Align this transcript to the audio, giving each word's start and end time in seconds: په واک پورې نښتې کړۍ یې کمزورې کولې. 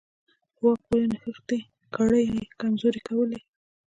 په 0.55 0.61
واک 0.65 0.79
پورې 0.87 1.05
نښتې 1.13 1.59
کړۍ 1.95 2.25
یې 2.35 2.43
کمزورې 2.59 3.01
کولې. 3.07 3.39